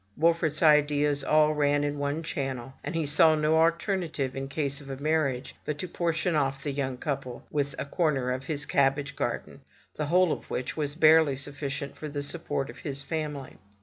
Wolfert's 0.17 0.63
ideas 0.63 1.23
all 1.23 1.53
ran 1.53 1.83
in 1.83 1.99
one 1.99 2.23
channel; 2.23 2.73
and 2.83 2.95
he 2.95 3.05
saw 3.05 3.35
no 3.35 3.57
alternative 3.59 4.35
in 4.35 4.47
case 4.47 4.81
of 4.81 4.89
a 4.89 4.97
marriage 4.97 5.55
but 5.63 5.77
to 5.77 5.87
portion 5.87 6.33
off 6.35 6.63
the 6.63 6.71
young 6.71 6.97
couple 6.97 7.45
with 7.51 7.75
a 7.77 7.85
corner 7.85 8.31
of 8.31 8.45
his 8.45 8.65
cabbage 8.65 9.15
garden, 9.15 9.61
the 9.97 10.07
whole 10.07 10.31
of 10.31 10.49
which 10.49 10.75
was 10.75 10.95
barely 10.95 11.37
sufficient 11.37 11.95
for 11.95 12.09
the 12.09 12.23
support 12.23 12.67
of 12.67 12.79
his 12.79 13.03
family. 13.03 13.59